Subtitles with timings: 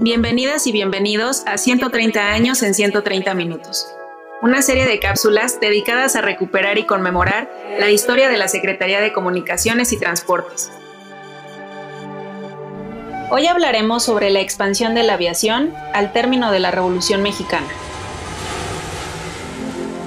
[0.00, 3.92] Bienvenidas y bienvenidos a 130 años en 130 minutos,
[4.40, 9.12] una serie de cápsulas dedicadas a recuperar y conmemorar la historia de la Secretaría de
[9.12, 10.70] Comunicaciones y Transportes.
[13.32, 17.66] Hoy hablaremos sobre la expansión de la aviación al término de la Revolución Mexicana.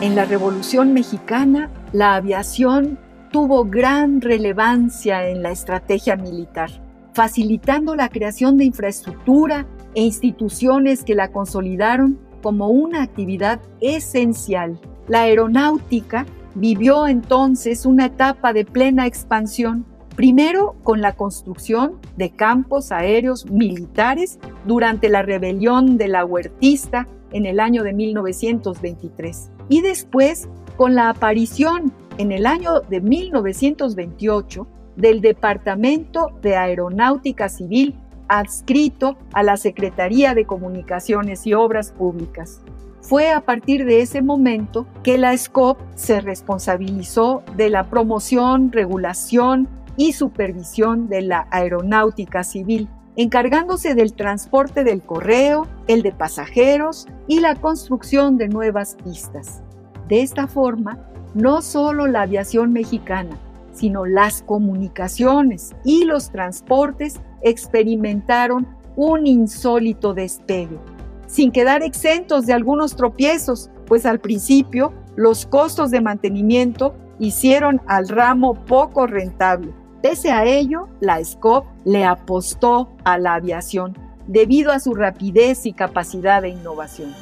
[0.00, 2.98] En la Revolución Mexicana, la aviación
[3.30, 6.70] tuvo gran relevancia en la estrategia militar,
[7.12, 9.64] facilitando la creación de infraestructura
[9.96, 14.78] e instituciones que la consolidaron como una actividad esencial.
[15.08, 22.92] La aeronáutica vivió entonces una etapa de plena expansión, primero con la construcción de campos
[22.92, 30.46] aéreos militares durante la rebelión de la Huertista en el año de 1923 y después
[30.76, 37.94] con la aparición en el año de 1928 del Departamento de Aeronáutica Civil
[38.28, 42.60] adscrito a la Secretaría de Comunicaciones y Obras Públicas.
[43.00, 49.68] Fue a partir de ese momento que la SCOP se responsabilizó de la promoción, regulación
[49.96, 57.40] y supervisión de la aeronáutica civil, encargándose del transporte del correo, el de pasajeros y
[57.40, 59.62] la construcción de nuevas pistas.
[60.08, 60.98] De esta forma,
[61.34, 63.38] no solo la aviación mexicana,
[63.72, 68.66] sino las comunicaciones y los transportes experimentaron
[68.96, 70.78] un insólito despegue,
[71.26, 78.08] sin quedar exentos de algunos tropiezos, pues al principio los costos de mantenimiento hicieron al
[78.08, 79.72] ramo poco rentable.
[80.02, 85.72] Pese a ello, la SCOP le apostó a la aviación debido a su rapidez y
[85.72, 87.14] capacidad de innovación.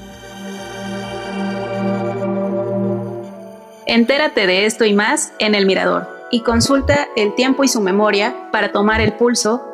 [3.86, 8.48] Entérate de esto y más en El Mirador y consulta el tiempo y su memoria
[8.50, 9.73] para tomar el pulso